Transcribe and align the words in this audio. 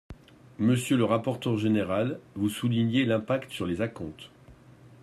Monsieur 0.57 0.97
le 0.97 1.03
rapporteur 1.05 1.57
général, 1.59 2.19
vous 2.33 2.49
soulignez 2.49 3.05
l’impact 3.05 3.51
sur 3.51 3.67
les 3.67 3.81
acomptes. 3.83 4.31